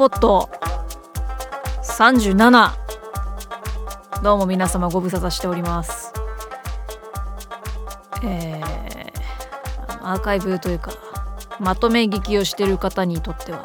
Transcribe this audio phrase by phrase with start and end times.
[0.00, 0.48] ポット。
[1.82, 2.72] 37
[4.22, 6.14] どうも皆様ご無沙汰しております。
[8.24, 8.64] えー、
[10.00, 10.94] アーカイブというか
[11.58, 13.62] まとめ聞きをしてる方にとっては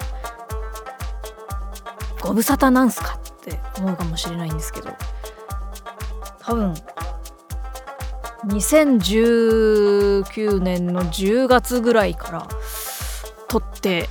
[2.19, 4.89] ご無沙汰なんすかって思うかもしれないんですけど
[6.39, 6.73] 多分
[8.47, 12.45] 2019年の10月ぐらいから
[13.47, 14.09] 撮って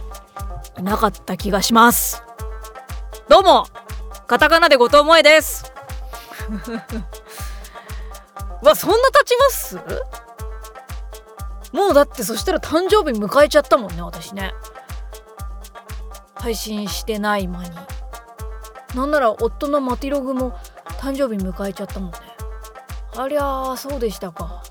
[0.79, 2.24] いなかった気がします。
[3.29, 3.67] どうも
[4.27, 5.73] カタカナで後藤萌です。
[8.63, 9.79] わそんな経ちます？
[11.73, 14.55] もうだってそしたら誕生日迎えちゃったもんね私ね。
[16.35, 17.71] 配信してない間に。
[18.95, 20.53] なんなら夫のマティログも
[21.01, 22.19] 誕生日迎えちゃったもんね。
[23.17, 24.63] ありゃーそうでしたか。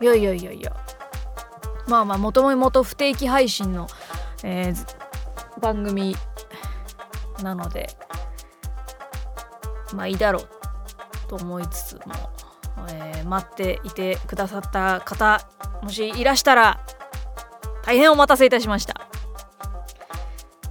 [0.00, 0.72] いやいやいやいや。
[1.86, 3.86] まあまあもともと不定期配信の、
[4.42, 6.16] えー、番組
[7.42, 7.88] なので
[9.94, 10.48] まあいいだろう
[11.28, 12.14] と思いつつも、
[12.90, 15.40] えー、待っていてくださった方
[15.82, 16.80] もしいらしたら
[17.82, 19.08] 大変お待たせいたしました。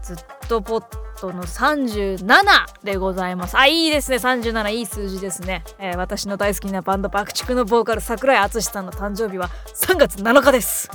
[0.03, 0.85] ずっとポッ
[1.19, 3.57] トの37でございます。
[3.57, 4.17] あいいですね。
[4.17, 10.89] 37いい数字ですね、えー、私の大好きなバンド爆竹のボーカル桜井敦さんの誕生日は3月7日です。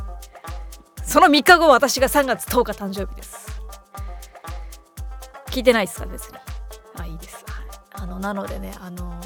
[1.13, 3.61] その3日後私が3月10日誕生日です。
[5.49, 6.39] 聞いてないですか別に。
[6.99, 7.45] あいいです、
[7.93, 9.21] あのなのでねあの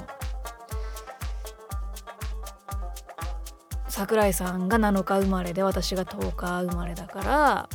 [3.87, 7.69] 桜井さんが7日生まれで私が10日生まれだから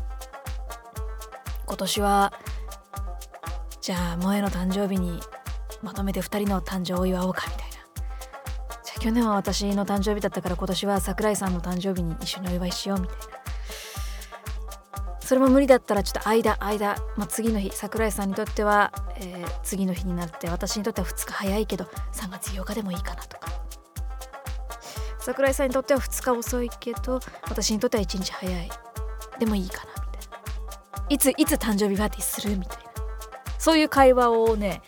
[1.66, 2.34] 今年は
[3.80, 5.22] じゃあ萌えの誕生日に
[5.82, 7.76] まとめて2人の誕生を祝おうかみたいな。
[8.84, 13.41] じゃあ去年は私の誕生日だったから今年は桜井さんの誕生日に一緒にお祝いしようみたいな。
[15.32, 23.48] それも無理だったらちょっと間間、まあ、次の日桜井さんにとっては、えー、次の日になって私にとっては2日早いけど3月8日でもいいかなとか。
[25.20, 28.70] 桜井さんにとっては2日遅いけど私にとっては1日早い。
[29.40, 30.30] でもいいかなみたい
[31.00, 31.06] な。
[31.08, 32.92] いついつ誕生日パーティーするみたいな。
[33.58, 34.82] そういう会話をね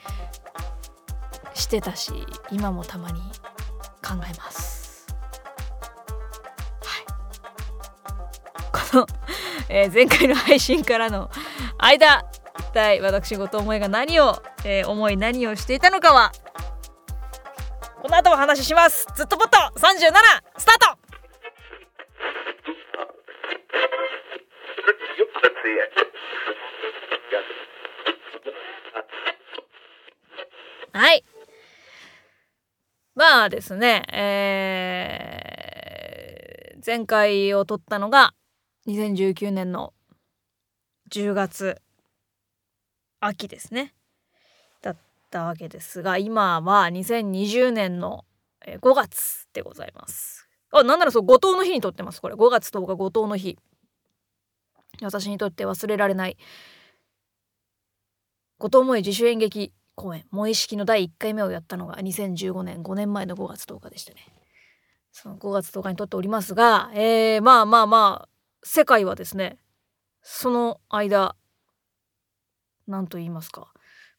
[1.54, 2.12] してたし
[2.52, 3.22] 今もたまに
[4.06, 5.08] 考えます。
[6.84, 8.92] はい。
[8.92, 9.08] この
[9.76, 11.32] えー、前回の配信からの
[11.80, 12.24] 間
[12.60, 16.32] 一体私事思いが何を、えー、思い何をしていたのかは
[18.04, 19.08] この後お話しします。
[19.16, 19.90] ずっとポット37
[20.58, 20.80] スター
[30.92, 30.98] ト。
[31.00, 31.24] はい。
[33.16, 38.36] まあですねえー、前回を撮ったのが
[38.88, 39.94] 2019年の。
[41.10, 41.82] 10月
[43.20, 43.94] 秋ですね。
[44.82, 44.98] だっ
[45.30, 48.26] たわけですが今は2020年の
[48.66, 50.48] 5月でございます。
[50.72, 52.36] あなんならそう後藤の日にとってますこれ。
[52.36, 53.58] 5月10日後藤の日。
[55.02, 56.38] 私にとって忘れられない。
[58.58, 64.34] 後藤萌自主演劇公演「萌え式」の第1回目をやったのが2015年5年前の5月10日でしたね。
[65.12, 68.33] その5月10日にとっておりますがえー、まあまあまあ
[68.64, 69.58] 世界はですね
[70.22, 71.36] その間
[72.88, 73.74] 何と言いますか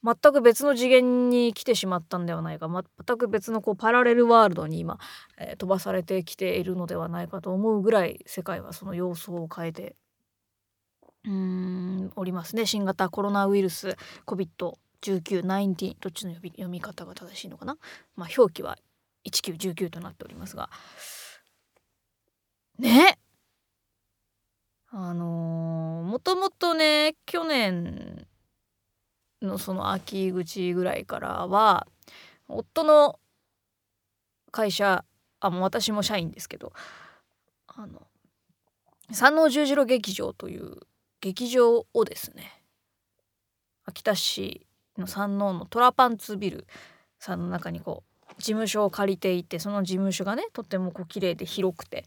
[0.04, 4.98] 全く別の次元に来てしまったんではないか全く別のこうパラレルワールドに今、
[5.38, 9.96] えー、飛ばされてきているのではないかと思うぐらい世界はその様相を変えて
[11.24, 12.66] うーんおりますね。
[12.66, 17.78] 新型コロナウイルス COVID-19 どっちの読み方が正しいのかな、
[18.14, 18.76] まあ、表記は
[19.26, 20.68] 1919となっておりますが。
[22.78, 23.18] ね？
[24.96, 28.28] あのー、もともとね去年
[29.42, 31.88] のその秋口ぐらいからは
[32.46, 33.18] 夫の
[34.52, 35.04] 会社
[35.40, 36.72] あもう私も社員ですけど
[37.66, 38.02] あの
[39.10, 40.76] 山王十字路劇場という
[41.20, 42.62] 劇場をですね
[43.86, 44.64] 秋田市
[44.96, 46.68] の山王のトラパンツビル
[47.18, 52.04] さんの中にこう事務所を借りていてその事務所がねとってもこう綺麗で広くて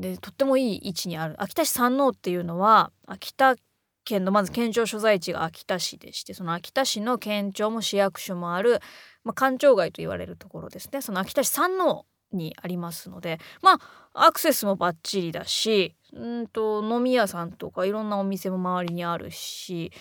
[0.00, 1.34] でとってもいい位置にある。
[1.38, 3.56] 秋田市山王っていうのは秋田
[4.04, 8.80] 県のまず県庁所在地が秋田市でしてその秋田市の県庁も市役所もある、
[9.22, 11.00] まあ、官庁街と言われるところですね。
[11.00, 13.78] その秋田市山王にありますのでま
[14.12, 19.92] あアクセスもバッチリだしうんと飲み屋さんとかいろんなお店も周りにあるし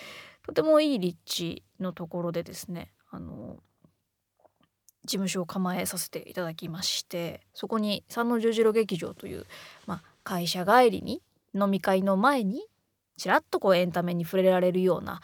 [0.46, 3.58] とてもいい立地のところでですねあの
[5.06, 9.46] 事務所を構えさせていただきましてそこに三の十字路劇場という、
[9.86, 11.22] まあ、会社帰りに
[11.54, 12.66] 飲み会の前に
[13.18, 15.22] ちらっとこうエンタメに触れられるような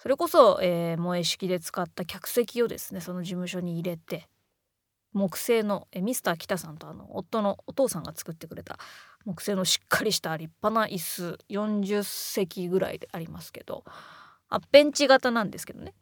[0.00, 4.28] それこそ、えー、萌え式で使った客席をですねその事務所に入れて
[5.12, 8.78] 木製のえミスター北さんとあの夫のお父さんが作ってくれた
[9.24, 13.84] 木製のしっかりした立派な椅子40席ぐらいでありますけど
[14.48, 15.94] あベンチ型なんですけどね。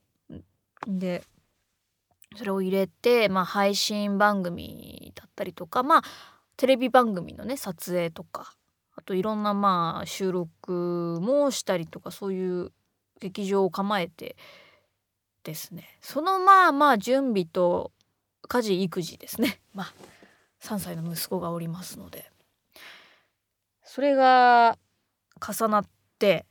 [0.86, 1.24] で
[2.34, 6.02] それを入れて、まあ、配信番組だったりとかまあ
[6.56, 8.54] テレビ番組のね撮影とか
[8.96, 12.72] あといろんなまあ収録もしたりとかそういう
[13.20, 14.36] 劇場を構えて
[15.44, 15.96] ですね。
[16.00, 17.92] そのまあまあ準備と
[18.48, 19.60] 家事育児ですね。
[19.74, 19.92] まあ
[20.60, 22.30] 3歳の息子がおりますので。
[23.82, 24.76] それが
[25.40, 25.86] 重なっ
[26.18, 26.44] て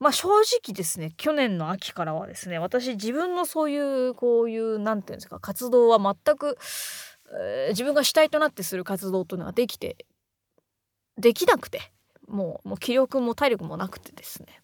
[0.00, 6.56] まあ正直ですね去年の秋からはですね私自分のそういうこういう何て言うんですか活動は全く、
[7.40, 10.06] えー、自分が主体となってする活動というのができて
[11.16, 11.80] できなくて
[12.28, 14.60] もうもう気力も体力もなくてですね。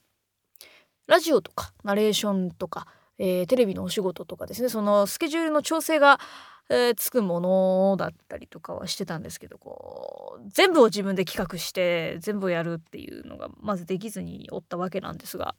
[1.06, 2.86] ラジオとかナレーションとか、
[3.18, 6.18] えー、テレビのお仕事とかですねそのスケジュールの調整が、
[6.68, 15.54] えー、つくものだったりとかはしてたんですけどこう全部を自分で企画して全部やるっていうのがまずできずにおったわけなんですが、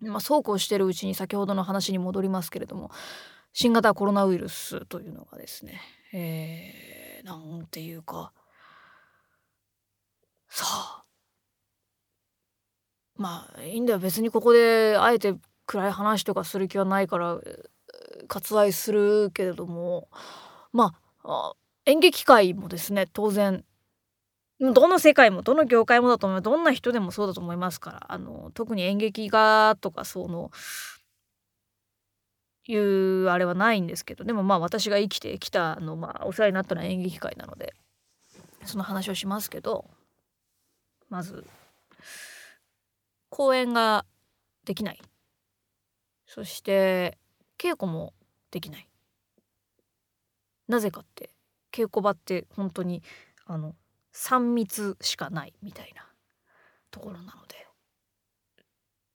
[0.00, 2.90] まあ、そうこうしてるうちに先ほどの話に戻りますけれども
[3.52, 5.80] 新型コロナウイルスというのがですね、
[6.12, 8.32] えー、なんていうか
[10.48, 11.04] さあ
[13.18, 13.98] まあいいんだよ。
[13.98, 15.34] 別にここであえて
[15.66, 17.38] 暗い話とかする気はないから
[18.28, 20.08] 割愛するけれども
[20.72, 21.52] まあ
[21.84, 23.64] 演劇界もですね当然
[24.60, 30.50] どの世界もどの業界もだと思うどんな人でもそうだと思いますからあの特に演劇画とかその
[32.68, 37.74] いうあれはないんですけどでもまあ私が生きてきたのまあお世話になったのは演劇界なので
[38.64, 39.84] その話をしますけど
[41.08, 41.46] まず
[43.28, 44.04] 公演が
[44.64, 45.00] できない。
[46.26, 47.18] そして
[47.58, 48.12] 稽古も
[48.50, 48.88] できない。
[50.68, 51.30] なぜかって
[51.72, 53.02] 稽古場って本当に
[53.44, 53.74] あの
[54.12, 56.04] 3密しかないみたいな
[56.90, 57.66] ところなので。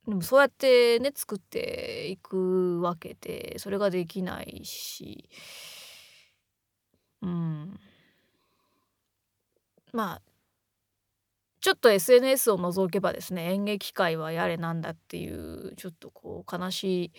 [0.08, 5.30] でもそうやってね作っていくわけでそれができないし。
[7.22, 7.80] うん。
[9.94, 10.22] まあ
[11.62, 17.12] ちょっと SNS を除けばですね演劇界はやれなんだっていうちょっとこう悲しい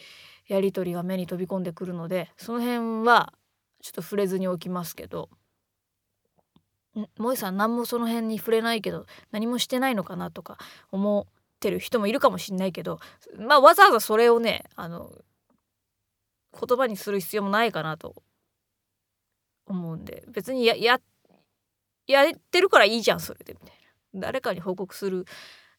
[0.52, 3.32] やり取りが目に飛び込んでくるのでその辺は
[3.82, 5.30] ちょっと触れずにおきますけど
[7.16, 10.58] 萌さん何もその辺に触れないけど何もしてないのかなとか
[10.90, 12.98] 思ってる人もいるかもしんないけど
[13.38, 15.12] まあわざわざそれをねあの
[16.52, 18.16] 言葉にする必要もないかなと
[19.66, 21.00] 思うんで別にやや
[22.08, 23.81] やってるからいいじゃんそれでみたいな。
[24.14, 25.26] 誰かに報告する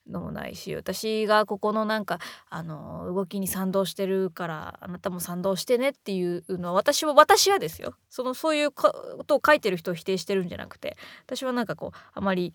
[0.07, 2.19] のもないし私がここのなんか
[2.49, 7.95] あの動きに賛同してるからあなたも賛同してねっていうのは私は私はですよ。
[8.09, 8.91] そのそういうこ
[9.25, 12.53] とを書いてる人を否定してるんじゃなくて私はなんかこうあまり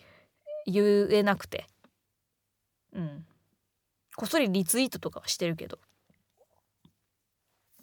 [0.66, 1.66] 言えなくて。
[2.92, 3.26] うん。
[4.16, 5.78] こっそりリツイートとかはしてるけど。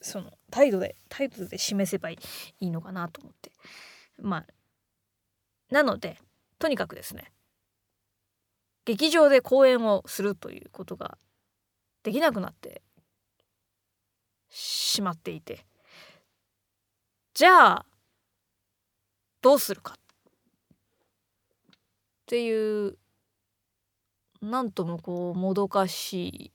[0.01, 2.19] その態度で態度で示せばい
[2.59, 3.51] いのかなと思って。
[4.21, 4.45] まあ
[5.71, 6.19] なので
[6.59, 7.31] とにかくですね
[8.85, 11.17] 劇場で公演をするということが
[12.03, 12.83] できなくなって
[14.49, 15.65] しまっていて。
[17.33, 17.85] じゃあ
[19.41, 19.97] どうするかっ
[22.27, 22.97] ていう
[24.41, 26.51] なんともこうもどかしい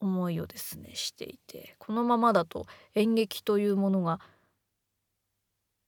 [0.00, 1.74] 思いをですねしていて。
[1.78, 4.20] このままだと演劇というものが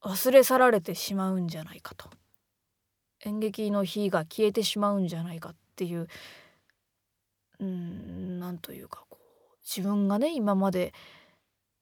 [0.02, 2.10] 忘れ去られてしまうんじゃないかと。
[3.24, 6.08] 演劇の火が消えてしまうんじゃないかっていう
[7.58, 10.92] うんなんというかこう自分がね今まで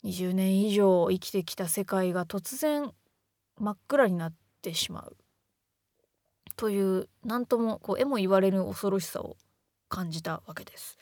[0.04, 2.92] 20年以上生きてきた世界が突然
[3.58, 5.16] 真っ暗になってしまう
[6.56, 9.36] という何ともこう絵も言われる恐ろしさを
[9.88, 10.98] 感じたわけです。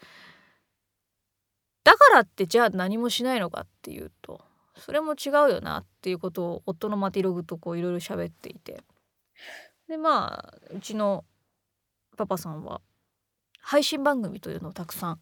[1.83, 4.41] だからってじゃあ何もしないのかっていうと
[4.77, 8.83] それも違うよなっていうことを夫のマティログとこういろいろ喋っていて
[9.89, 11.25] でまあうちの
[12.17, 12.81] パパさんは
[13.61, 15.21] 配信番組というのをたくさん、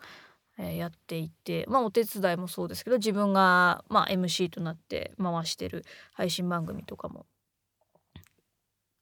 [0.59, 7.27] えー、やっていてまあお手伝いもそうですけど自分が、まあ、MC となって回してる配信番組とかも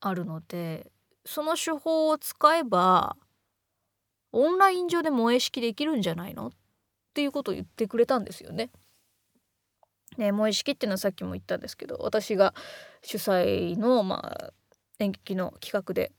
[0.00, 0.90] あるので
[1.24, 3.16] その手法を使えば
[4.32, 6.48] オンライン上で萌え式できるんじゃないの？
[6.48, 6.50] っ
[7.14, 8.70] ていうことを言ってくれたんですよね。
[10.16, 12.54] ね、萌え式っていうのはさっきも言ったんですけど私が
[13.02, 14.52] 主催の、まあ、
[15.02, 16.12] 演劇の企画で。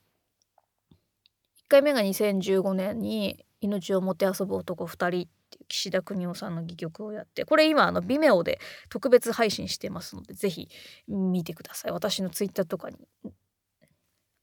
[1.65, 8.59] 1回目が2015年に「命をもてあそぶ男2人」っていう岸田邦夫さんの戯曲をやってこれ今あの Vimeo で
[8.89, 10.69] 特別配信してますので是非
[11.07, 11.91] 見てください。
[11.91, 13.07] 私のツイッターとかに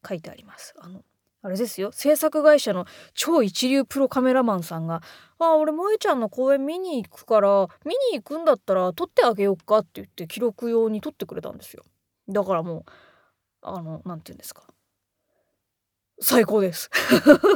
[0.09, 0.75] 書いてあります。
[0.79, 1.05] あの
[1.43, 1.91] あれですよ。
[1.93, 5.03] 制作会社の超一流プロカメラマンさんが
[5.39, 11.85] 「あ俺萌ちゃんの公演見に行くから見に行くんだったら撮ってあげようか」って言って記録用に撮ってくれたんですよ。
[12.29, 12.85] だからもう
[13.63, 14.63] あの何て言うんですか
[16.21, 16.91] 最高です、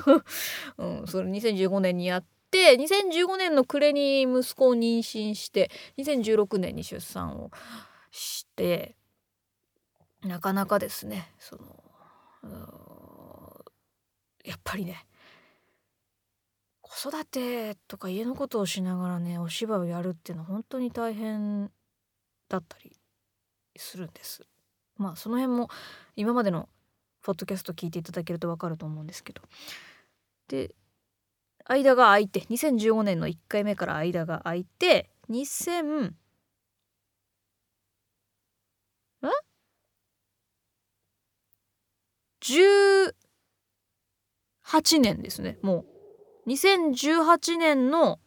[0.79, 7.51] うん、それ2015年にやって2015年の暮れに息子を妊娠して2016年に出産を
[8.11, 8.97] して
[10.23, 11.85] なかなかですねその
[14.45, 15.07] やっぱりね
[16.81, 21.71] 子育てとか家のことをしながらねお芝居をやるっていうのは本当に大変
[22.49, 22.97] だったり
[23.77, 24.47] するんです。
[24.97, 25.69] まあその辺も
[26.17, 26.69] 今までの
[27.23, 29.43] ポッドキャスト聞いていただけると分かると思うんですけど。
[30.49, 30.75] で
[31.67, 36.15] 間が空いて2015年の1回目から間が空いて2000ん
[42.45, 43.15] 18
[45.01, 45.87] 年ですねも
[46.47, 46.51] う。
[46.51, 48.21] 2018年の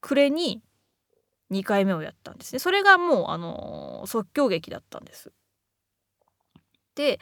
[0.00, 0.62] 暮れに
[1.50, 5.32] 2回目をやったんですねそれがもうあの即興劇だったんです
[6.94, 7.18] で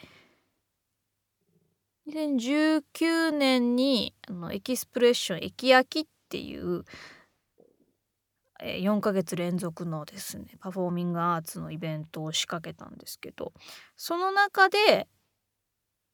[2.09, 6.83] 2019年にあのエキスプレッション駅焼きっていう
[8.61, 13.53] 4ヶ月連続のですねパフォーミングアーツのイベントを仕掛けたんですけど
[13.95, 15.07] その中で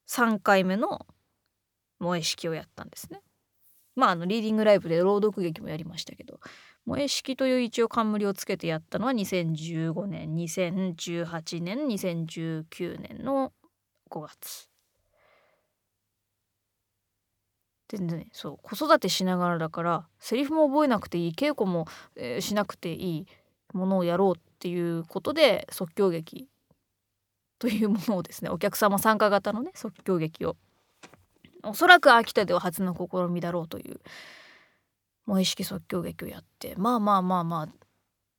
[0.07, 1.05] 3回目の
[1.99, 3.21] 萌え式をやったんですね。
[3.95, 6.39] まああのリーディングライブで朗読劇もやりましたけど
[6.85, 13.51] 萌え式という一応冠をつけてやったのは2015年2018年2019年の
[14.09, 14.69] 5月。
[17.87, 23.27] でねそう子育てしながらだからセリフも覚えなくていい稽古も、えー、しなくていい
[23.73, 26.49] ものをやろうっていうことで即興劇
[27.59, 30.57] というものをですねお客様参加型のね即興劇を
[31.63, 33.99] おそらく秋田では初の試みだろうという
[35.25, 37.69] もう意識即興劇をやってまあまあまあまあ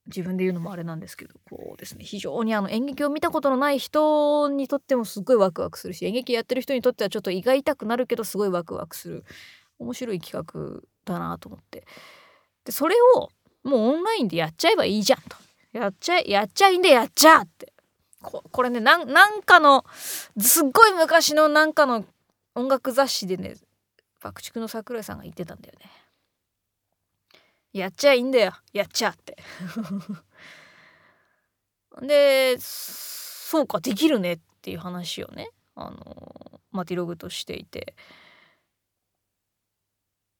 [0.06, 9.24] 自分で言うのもあれなんですけどこうですね非常にあの演劇を見たことのない人にとってもすごいワクワクするし演劇やってる人にとってはちょっと胃が痛くなるけどすごいワクワクする
[9.78, 11.84] 面白い企画だなと思って。
[12.64, 13.30] でそれを
[13.64, 15.36] もうオンラインでやっちゃえばいいじゃんと。
[15.72, 17.72] やっちゃえやっちゃいんでやっちゃって。
[18.22, 19.84] ここれねなんかの
[20.38, 22.04] すっごい昔のなんかの
[22.54, 23.54] 音楽雑誌でね
[24.22, 25.90] 爆竹の桜井さんが言ってたんだよね。
[27.72, 28.52] やっちゃいいんだよ。
[28.72, 29.36] やっちゃって。
[32.02, 35.50] でそうかできるねっていう話をね。
[35.74, 37.94] あのマティログとしていて。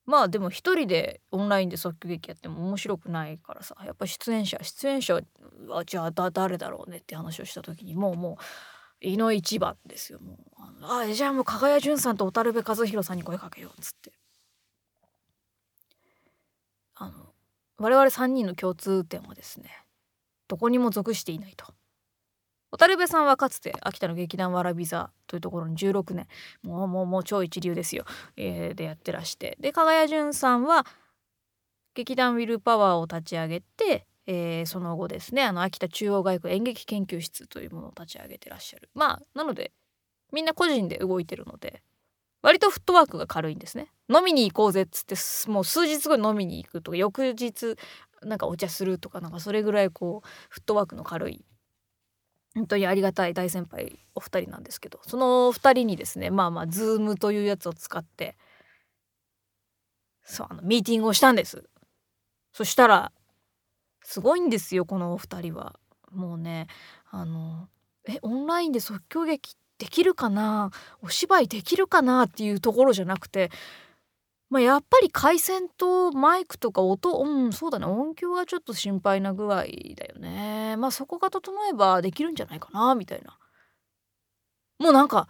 [0.06, 3.76] まあでも一人でオンラインで即興劇やっても面白くないからさ。
[3.84, 5.20] やっぱ出演者出演者
[5.68, 10.20] はじゃあだ誰だろうねって話をした時にもうもう胃の一番ですよ。
[10.20, 10.36] もう
[10.82, 14.12] あじゃあもう加賀谷淳さんと小樽部和弘さんに声かけようっつって。
[16.96, 17.12] あの
[17.78, 19.70] 我々3人の共通点はですね
[20.48, 21.66] どこにも属していないと。
[22.72, 26.26] 小樽部さんはかつて秋田の劇団わらび座というところに16年
[26.62, 28.04] もうもうもう超一流ですよ、
[28.36, 29.56] えー、でやってらして。
[29.60, 30.84] で加賀谷淳さんは
[31.94, 38.90] 劇団ウィルパワーを立ち上げて、えー、その後ですねあの秋田中央外区演劇研究室というものを立ち上げてらっしゃる。
[38.94, 39.72] まあなので
[40.32, 41.82] みんな個人で動いてるので
[42.46, 43.88] 割とフットワークが軽いんですね。
[44.08, 45.16] 飲みに行こうぜっつって
[45.50, 47.74] もう数日後に飲みに行くとか翌日
[48.22, 51.44] なんかお茶するとかなんかそれぐらいこうフットワークの軽い
[52.54, 58.36] 本当にありがたい大先輩お二人なんですけどその二人にですねまあまあ Zoom というやつを使って
[60.22, 61.68] そうあのミーティングをしたんです。
[62.52, 63.10] そしたら
[64.04, 65.80] すごいんですよこのお二人は。
[66.12, 66.68] もうね
[67.10, 67.68] あの
[68.08, 70.70] えオンラインで即興劇できるかな？
[71.02, 73.50] お芝居できるかなっていうところじゃなくて、
[74.48, 77.86] まあ、やっぱり回線とマイクとか音うんそうだね。
[77.86, 79.64] 音響がちょっと心配な具合
[79.96, 80.76] だよね。
[80.76, 83.38] まあそこが整えばできるんじゃないかなみたいな。
[84.78, 85.28] もうなんか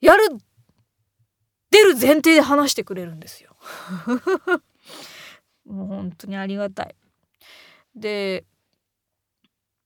[0.00, 0.28] やる
[1.70, 3.56] 出る前提で話してくれるんですよ。
[5.64, 6.96] もう本当にありがたい。
[7.94, 8.44] で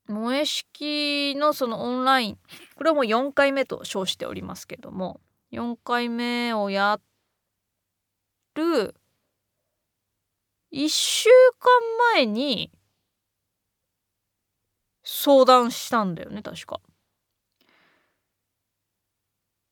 [0.08, 2.38] 萌え式のそのオンライン
[2.74, 5.20] これはもう4回目と称しておりますけども
[5.52, 7.00] 4回目をや
[8.54, 8.94] る
[10.72, 11.28] 1週
[11.58, 11.70] 間
[12.14, 12.70] 前に
[15.04, 16.80] 相談したんだよね確か。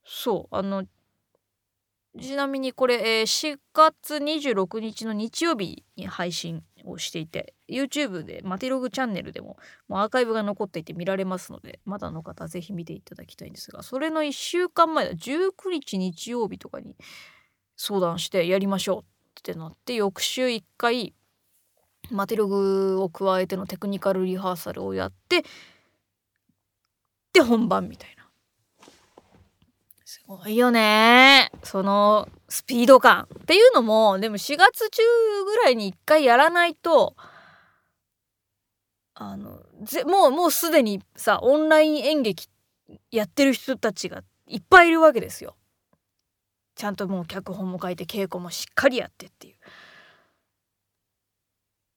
[0.05, 0.85] そうあの
[2.19, 16.97] ちなみにこれ、えー、4月26日の日曜日に配信をしていて YouTube でマテログチャンネルでももうアーカイブが残っていて見られますのでまだの方は是非見ていただきたいんですがそれの1週間前だ19日日曜日とかに
[17.77, 19.03] 相談してやりましょう
[19.39, 21.15] ってなって翌週1回
[22.11, 25.45] マテログを加えてのテクニカルリハーサルをやって
[27.33, 28.20] で本番みたいな。
[30.11, 35.03] すごいよねそのスピード感っていうのもでも4月中
[35.45, 37.15] ぐらいに1回やらないと
[39.15, 42.49] あのぜもうもうすでにさオンライン演劇
[43.13, 45.55] やってる人たちがいっぱいいるわけですよ。
[46.75, 49.57] ちゃんともう脚本も書いて稽古もしっかりやってっていう。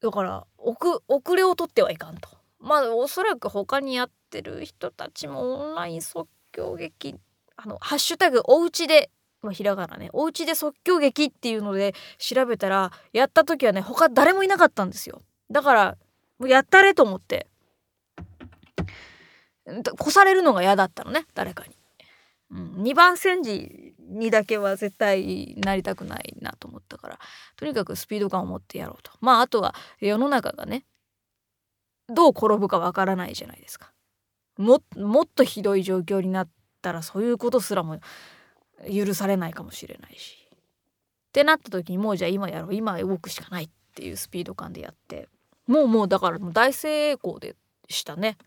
[0.01, 2.29] だから遅れを取ってはいかんと。
[2.60, 7.15] まあおそらく他にやってる人たちもオンライン即興劇
[7.63, 9.10] あのハッシュタグおうちで
[9.43, 10.10] まあ、ひらがなね。
[10.13, 15.22] おうちで即興劇っていうので調べたらやった時はね他誰もいなかったんですよ。
[15.51, 15.98] だから
[16.39, 17.48] もうやったれと思って。
[20.00, 21.77] 越されるのが嫌だったのね誰かに、
[22.51, 27.20] うん、2番煎じにだけは絶対なりたくないなと思ったから。
[27.58, 29.12] とにかくスピード感を持ってやろうと。
[29.20, 30.86] まああとは世の中がね
[32.08, 33.91] どう転ぶかわからないじゃないですか。
[34.58, 36.50] もっとひどい状況になっ
[36.83, 37.99] たらそういうことすらも
[38.93, 40.37] 許されないかもしれないし。
[40.49, 45.29] ってなった時にもうじゃあ今やろう今動くしかないっていうスピード感でやって。
[45.65, 47.55] もうもうだからもう大成功で
[47.89, 48.37] したね。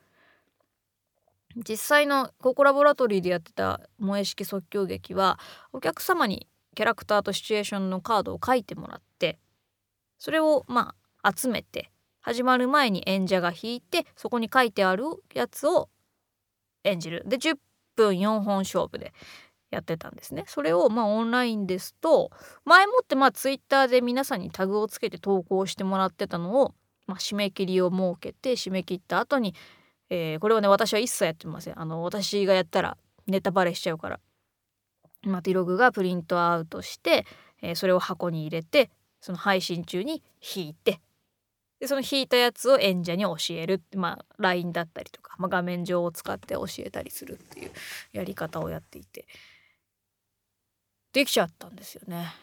[1.56, 5.38] 実際のココラボラトリーでやってた萌え式即興劇は
[5.72, 9.38] お客様にキャラクターとシチュエーションのカードを書いてもらって
[10.18, 15.88] それをまあ集めて始まる前に演者が弾いてそこに書いてあるやつを
[16.84, 17.22] 演じる。
[17.26, 17.56] で10
[17.96, 19.12] 分4本勝負で
[19.70, 20.44] やってたんですね。
[20.46, 22.30] それをまあオンラインですと
[22.64, 26.74] 前もってまあツイッターで皆さんにタグをつけて投稿してもらってたのを、
[27.06, 29.54] まあ、締め切りを設けて締め切った後に
[30.10, 31.80] えー、これはね私は一切やってません。
[31.80, 34.20] あの私がやったらネタバレしちゃうから。
[35.22, 37.26] マティログがプリントアウトして、
[37.60, 40.22] えー、それを箱に入れてその配信中に
[40.54, 41.00] 引いて
[41.80, 47.70] でその引いたやつを演者に教えるまあ LINE だったりとか、まあ、画面上を使って教えたりするっていう
[48.12, 49.26] やり方をやっていて
[51.12, 52.34] できちゃったんですよね。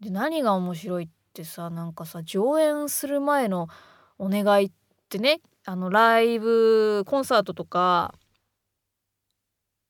[0.00, 3.68] で何が面白いってさなんかさ上演する前の
[4.18, 4.72] お願いっ
[5.08, 8.14] てねあのライブコンサートとか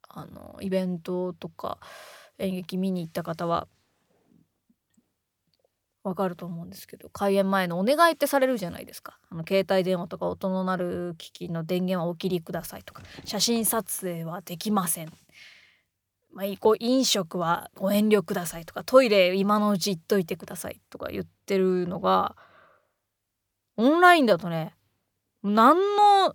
[0.09, 1.79] あのイベントとか
[2.39, 3.69] 演劇見に行った方は
[6.03, 9.19] わかると思うんですけど開演前のお願いってされるじゃないですか。
[9.29, 13.03] あの携帯電話とか音の鳴る機器の電源はお切りくださいとか。
[13.25, 15.13] 写真撮影はできません、
[16.33, 18.83] まあ、こう飲食はご遠慮くださいとか。
[18.83, 22.35] トイレ今のうち行っといてくださいとか言ってるのが
[23.77, 24.75] オンラインだとね
[25.43, 26.35] 何の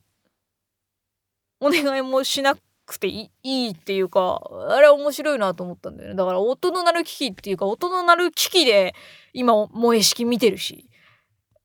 [1.59, 6.15] お願いもしなくていいっていうかあれ面白いなと思ったんだよね。
[6.15, 8.93] だから音の鳴る機器っていうか音の鳴る機器で
[9.33, 10.89] 今萌え式見てるし。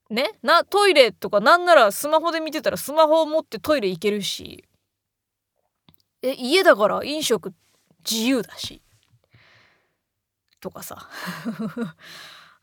[0.09, 0.30] ね？
[0.42, 4.64] なトイレとかなんならスマホで見てたらスマホを持ってトイレ行けるし。
[6.22, 7.54] え家だから飲食
[8.09, 8.83] 自由だし。
[10.61, 11.09] とかさ。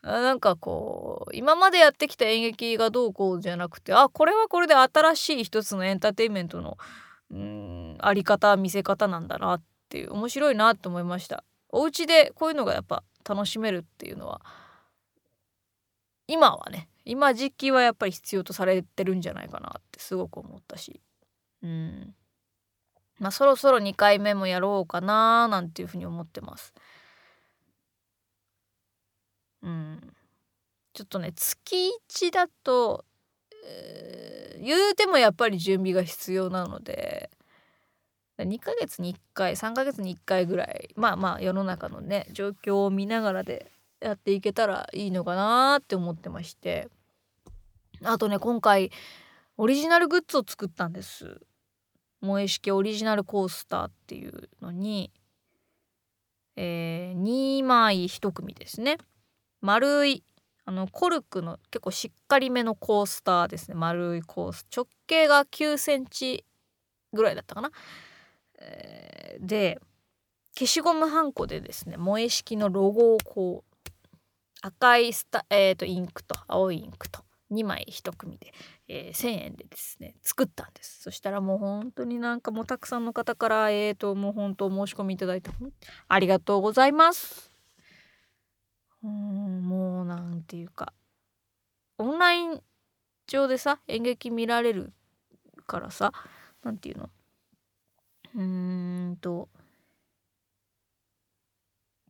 [0.04, 6.78] なんかこう今までやってきた演劇がどうこうじゃなくてあこれはこれで新しい一つのエンターテインメントの
[7.32, 7.98] うん。
[8.00, 11.44] あり方見せ方なんだなっていう面白いなと思いました。
[11.70, 14.42] お家でこういうのがやっぱ楽しめるっていうのは
[16.28, 21.02] 今はね今時期はやっぱり必要とされてるんじゃないかなってすごく思ったし。
[21.64, 22.16] うん。
[23.20, 26.74] まあそろそろ2回目もやろうかななんていうふうに思ってます。
[29.64, 30.14] うん、
[30.94, 31.76] ちょっとね月
[32.10, 33.06] 1だと、
[34.60, 37.30] 言うてもやっぱり準備が必要なので
[38.38, 46.90] 2ヶ月に1回3ヶ月に1回ぐらいまあまあ世の中のね状況を見ながらでやっていけたらいいのかなって思ってまして
[48.04, 48.92] あとね今回
[49.58, 51.42] オリジナルグッズを作ったんです。
[52.22, 55.12] 萌え式オリジナルコースターっていうのに、
[56.56, 58.98] えー、2枚1組ですね。
[59.62, 60.24] 丸い
[60.68, 63.76] あのコルクの結構しっかりめのコースターですね。
[63.76, 64.66] 丸いコース。
[64.76, 66.44] 直径が9センチ
[67.14, 67.72] ぐらいだったかな。
[68.60, 69.80] えー、で
[70.58, 73.88] 消しゴムはんこでですね萌え式のロゴをこう
[74.62, 78.52] 赤いスタ、えーと、インクと青いインクと2枚1組で、
[78.90, 81.02] えー、1,000円でですね作ったんです。
[81.04, 85.50] そしたらもう本当になんかもうたくさんの方からえーともう本当お申し込みいただいて
[86.10, 87.47] ありがとうございます。
[89.08, 90.92] うんもうなんていうか
[91.98, 92.62] オンライン
[93.26, 94.92] 上でさ演劇見られる
[95.66, 96.12] からさ
[96.62, 97.10] 何て言うの？
[98.36, 99.48] うーんと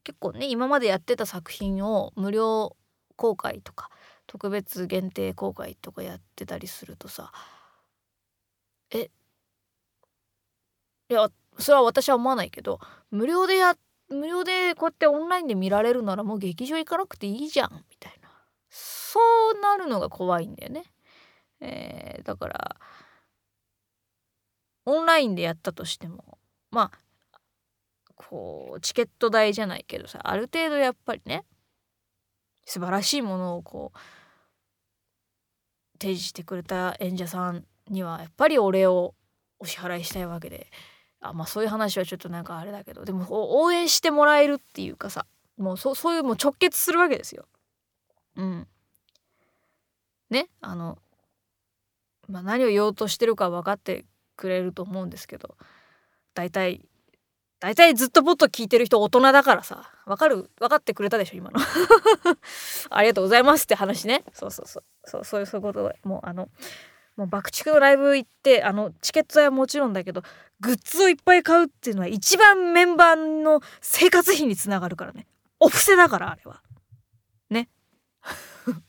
[0.04, 2.76] 結構ね今までやってた作品を無料
[3.16, 3.92] 公開とか
[4.26, 7.32] 特別限定公開とかやってたりするとさ
[8.92, 9.12] え
[11.10, 11.30] いや
[11.60, 12.80] それは私は思わないけど
[13.12, 18.30] 無料でやって無料でこうやってオンラインで見られるならもう劇場行かなくていいじゃんみたいな
[18.70, 19.20] そ
[19.58, 20.84] うなるのが怖いんだよね。
[21.60, 22.76] えー、だから
[24.86, 26.38] オンラインでやったとしても
[26.72, 27.40] まあ
[28.16, 31.46] こうチケット代じゃないけどさある程度やっぱりね
[32.66, 33.98] 素晴らしいものをこう
[36.00, 39.16] 提示してくれた演者さんにはやっぱりお礼を
[39.60, 40.68] お支払いしたいわけで
[41.22, 45.26] あまあそういう話はちょっとなんかあれだけどでも応援してもらえるっていうかさ
[45.58, 47.46] もうそそういうもう直結するわけですよ。
[48.36, 48.68] うん。
[50.30, 50.98] ねあの、
[52.28, 55.56] まあ、何を言おうとしてるか分かってくれると思うんですけど
[56.34, 56.82] 大体
[57.60, 61.60] 大体ずっとポッと聞いてる人大人だからさ分かる分かってくれたでしょ今の
[62.92, 66.50] ありがとうございますって話ねそうそうそうそうそういうそういうことでもうあの
[67.18, 70.22] もう爆竹のライブ行ってあのチケットはもちろんだけど
[70.62, 75.28] グッズをいっぱい買うっていうのは一番メンバーの生活費につながるからね。
[75.60, 76.62] お布施だからあれは。
[77.50, 77.70] ね。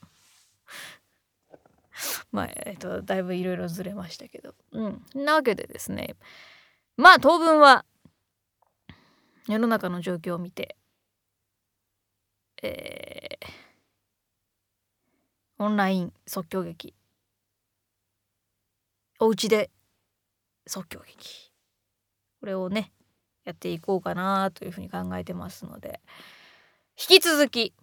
[2.30, 4.54] まあえっとだいぶいろいろずれましたけど。
[4.72, 5.02] うん。
[5.14, 6.14] なわけでですね。
[6.96, 7.84] まあ当分は
[9.46, 10.76] 世の中の状況を見て
[12.62, 13.46] えー、
[15.58, 16.94] オンライン即興劇
[19.18, 19.70] お家で
[20.66, 21.52] 即興劇。
[22.40, 22.92] これをね
[23.44, 26.00] やっていこうかなというふうに考えてますので。
[27.00, 27.74] 引き続き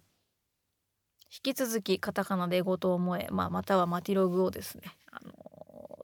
[1.36, 5.32] 引き続きカタカナでごと思え、まあ、またはマティログをですねあの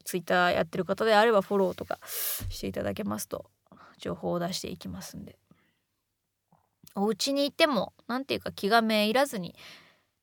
[0.05, 3.51] ツイッターやってる方であればフォローとかしていただけますと
[3.99, 5.39] 情報を出していきますんで。
[6.95, 9.55] お家にいても何ていうか気がめいらずに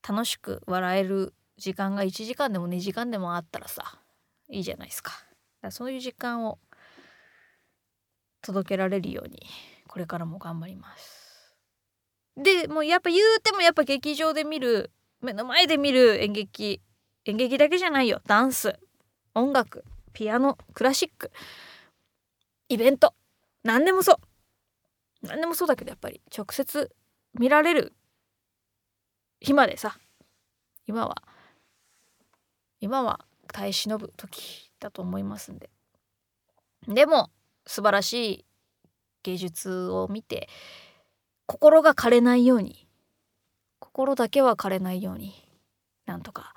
[0.08, 3.99] 楽しく笑える時間が1時間でも2時間でもあったらさ
[4.50, 5.12] いいじゃないですか。
[5.62, 6.58] かそういう時間を
[8.42, 9.42] 届けられるように
[9.86, 11.56] これからも頑張ります。
[12.36, 16.80] でもうやっぱ言うてもやっぱ劇場で見る目の前で見る演劇
[17.26, 18.78] 演劇だけじゃないよダンス
[19.34, 21.30] 音楽ピアノクラシック
[22.68, 23.14] イベント
[23.62, 24.14] 何でもそ
[25.22, 26.90] う何でもそうだけどやっぱり直接
[27.38, 27.92] 見られる
[29.40, 29.98] 日までさ
[30.86, 31.22] 今は
[32.80, 33.20] 今は
[33.52, 35.70] 耐え忍ぶ時だと思いますんで。
[36.88, 37.30] でも
[37.66, 38.44] 素晴らしい
[39.22, 40.48] 芸術を見て
[41.46, 42.86] 心が枯れないように
[43.78, 45.34] 心だけは枯れないように
[46.06, 46.54] なんとか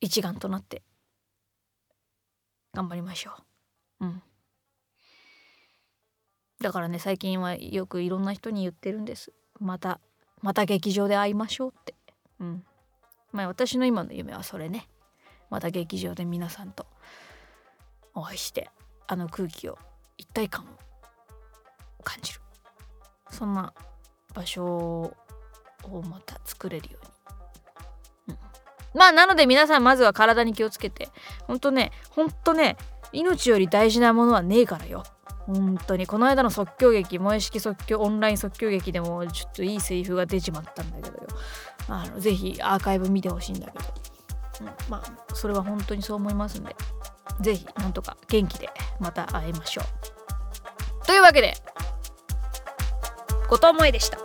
[0.00, 0.82] 一丸となって
[2.72, 3.32] 頑張りましょ
[4.00, 4.06] う。
[4.06, 4.22] うん。
[6.60, 9.32] だからね最近はよくいろんな人に言ってるんです。
[9.60, 10.00] また
[10.42, 11.94] また劇場で会いましょうって。
[12.40, 12.64] うん。
[13.34, 14.88] まあ私の今の夢はそれね。
[15.50, 16.86] また劇場で皆さんと
[18.14, 18.70] お会いして
[19.06, 19.78] あの空気を
[20.16, 22.40] 一体感を感じる。
[23.30, 23.74] そんな
[24.32, 25.12] 場所を
[26.08, 26.98] また作れるよ
[28.28, 28.38] うに、う
[28.96, 31.08] ん、まあなので皆さんまずは体に気をつけて。
[31.48, 32.76] ほんとねほんとね
[33.12, 35.02] 命より大事なものはねえからよ。
[35.46, 36.06] 本当に。
[36.06, 41.28] この間の即興劇萌え式即興オンライン即興劇でもちょっといいセリフが出ちまったんだけどよ。
[41.88, 43.84] あのぜひアーカイブ見てほしいんだけど、
[44.62, 46.74] うん、まあそれは本当にそう思いますんで
[47.40, 48.68] ぜひなんとか元気で
[49.00, 51.06] また会いましょう。
[51.06, 51.54] というわけで
[53.48, 54.18] 後藤萌でした